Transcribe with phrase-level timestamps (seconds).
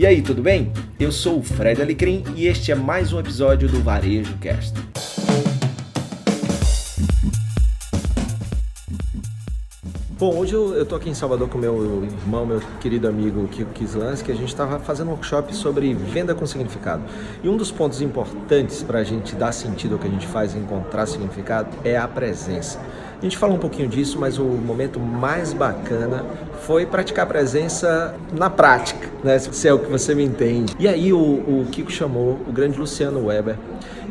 [0.00, 0.72] E aí, tudo bem?
[0.98, 4.72] Eu sou o Fred Alecrim e este é mais um episódio do Varejo Cast.
[10.18, 14.22] Bom, hoje eu, tô aqui em Salvador com meu irmão, meu querido amigo Kiko Kislans,
[14.22, 17.02] que a gente estava fazendo um workshop sobre venda com significado.
[17.42, 20.54] E um dos pontos importantes para a gente dar sentido ao que a gente faz
[20.54, 22.80] e encontrar significado é a presença.
[23.20, 26.24] A gente fala um pouquinho disso, mas o momento mais bacana
[26.62, 29.38] foi praticar a presença na prática, né?
[29.38, 30.74] Se é o que você me entende.
[30.78, 33.56] E aí o, o Kiko chamou o grande Luciano Weber,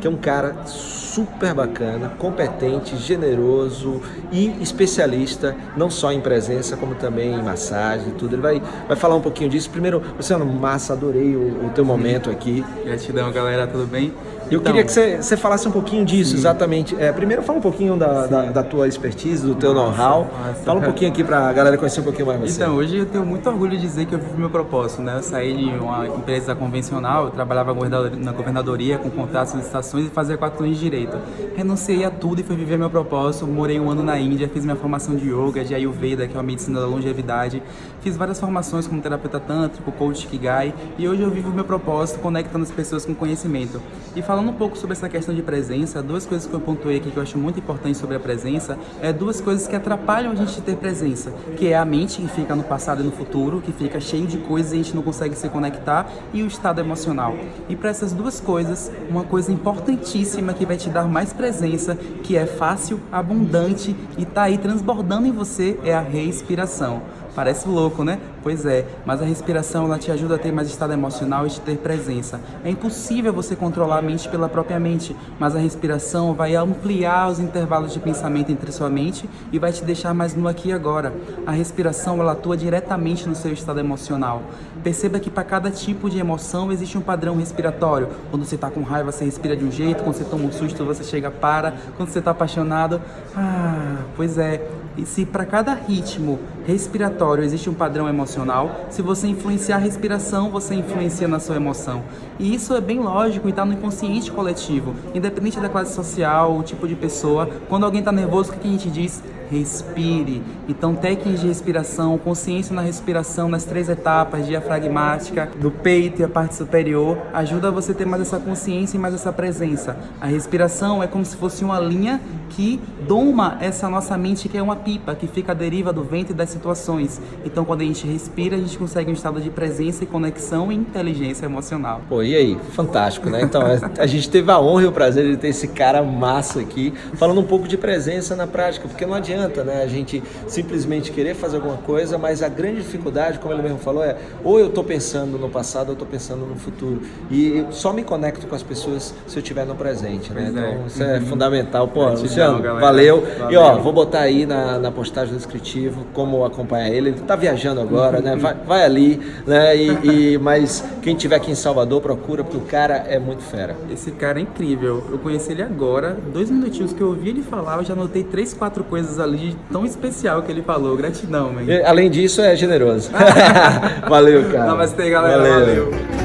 [0.00, 6.94] que é um cara super bacana, competente, generoso e especialista, não só em presença, como
[6.94, 8.36] também em massagem e tudo.
[8.36, 9.68] Ele vai, vai falar um pouquinho disso.
[9.70, 12.64] Primeiro, Luciano, massa, adorei o, o teu momento aqui.
[12.84, 14.14] Gratidão, galera, tudo bem?
[14.50, 16.38] Eu então, queria que você, falasse um pouquinho disso, sim.
[16.38, 16.96] exatamente.
[16.98, 20.28] É, primeiro, fala um pouquinho da, da, da, tua expertise, do teu know-how.
[20.64, 22.62] Fala um pouquinho aqui para a galera conhecer um pouquinho mais você.
[22.62, 25.18] Então, hoje eu tenho muito orgulho de dizer que eu vivo meu propósito, né?
[25.18, 27.72] Eu saí de uma empresa convencional, eu trabalhava
[28.18, 31.16] na governadoria com contratos, licitações e fazia quatro anos de direito.
[31.54, 33.46] Renunciei a tudo e fui viver meu propósito.
[33.46, 36.42] Morei um ano na Índia, fiz minha formação de yoga, de Ayurveda, que é a
[36.42, 37.62] medicina da longevidade.
[38.00, 42.64] Fiz várias formações como terapeuta tântrico, coach Kigai e hoje eu vivo meu propósito conectando
[42.64, 43.80] as pessoas com conhecimento.
[44.16, 47.10] E falando um pouco sobre essa questão de presença, duas coisas que eu pontuei aqui
[47.10, 50.60] que eu acho muito importante sobre a presença, é duas coisas que atrapalham a gente
[50.62, 54.00] ter presença, que é a mente que fica no passado e no futuro, que fica
[54.00, 57.34] cheio de coisas e a gente não consegue se conectar, e o estado emocional.
[57.68, 62.36] E para essas duas coisas, uma coisa importantíssima que vai te dar mais presença, que
[62.36, 67.02] é fácil, abundante e tá aí transbordando em você é a respiração.
[67.34, 68.18] Parece louco, né?
[68.42, 71.60] Pois é, mas a respiração ela te ajuda a ter mais estado emocional e te
[71.60, 72.40] ter presença.
[72.64, 77.38] É impossível você controlar a mente pela própria mente, mas a respiração vai ampliar os
[77.38, 81.12] intervalos de pensamento entre sua mente e vai te deixar mais no aqui e agora.
[81.46, 84.42] A respiração ela atua diretamente no seu estado emocional.
[84.82, 88.08] Perceba que para cada tipo de emoção existe um padrão respiratório.
[88.30, 90.84] Quando você está com raiva, você respira de um jeito, quando você toma um susto,
[90.84, 93.00] você chega para, quando você está apaixonado,
[93.36, 94.66] ah, pois é,
[95.04, 100.74] se para cada ritmo respiratório existe um padrão emocional, se você influenciar a respiração, você
[100.74, 102.02] influencia na sua emoção.
[102.38, 106.62] E isso é bem lógico e está no inconsciente coletivo, independente da classe social, o
[106.62, 107.48] tipo de pessoa.
[107.68, 109.22] Quando alguém está nervoso, o que a gente diz?
[109.50, 110.42] Respire.
[110.68, 116.28] Então, técnicas de respiração, consciência na respiração nas três etapas, diafragmática, do peito e a
[116.28, 119.96] parte superior, ajuda você a ter mais essa consciência e mais essa presença.
[120.20, 124.62] A respiração é como se fosse uma linha que doma essa nossa mente, que é
[124.62, 127.20] uma pipa, que fica à deriva do vento e das situações.
[127.44, 130.76] Então, quando a gente respira, a gente consegue um estado de presença e conexão e
[130.76, 132.02] inteligência emocional.
[132.08, 132.58] Pô, e aí?
[132.72, 133.42] Fantástico, né?
[133.42, 133.62] Então,
[133.98, 137.40] a gente teve a honra e o prazer de ter esse cara massa aqui, falando
[137.40, 139.82] um pouco de presença na prática, porque não adianta, né?
[139.82, 144.02] A gente simplesmente querer fazer alguma coisa, mas a grande dificuldade, como ele mesmo falou,
[144.04, 147.00] é ou eu estou pensando no passado ou eu estou pensando no futuro.
[147.30, 150.48] E só me conecto com as pessoas se eu estiver no presente, né?
[150.50, 150.86] Então, é.
[150.86, 151.26] isso é uhum.
[151.26, 151.88] fundamental.
[151.88, 153.20] Pô, Luciano, valeu.
[153.20, 153.50] valeu.
[153.50, 157.10] E ó, vou botar aí na, na postagem do descritivo como acompanhar ele.
[157.10, 158.36] Ele está viajando agora, né?
[158.36, 159.76] Vai, vai ali, né?
[159.76, 163.76] E, e, mas quem tiver aqui em Salvador, procura, porque o cara é muito fera.
[163.90, 165.04] Esse cara é incrível.
[165.10, 168.52] Eu conheci ele agora, dois minutinhos que eu ouvi ele falar, eu já notei três,
[168.52, 170.96] quatro coisas ali tão especial que ele falou.
[170.96, 171.62] Gratidão, man.
[171.62, 173.10] E, além disso, é generoso.
[174.08, 174.66] valeu, cara.
[174.66, 175.38] Namastê, galera.
[175.38, 175.90] Valeu.
[175.90, 176.20] valeu.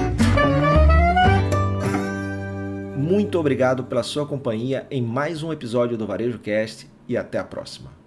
[2.97, 7.43] Muito obrigado pela sua companhia em mais um episódio do Varejo Cast e até a
[7.43, 8.04] próxima.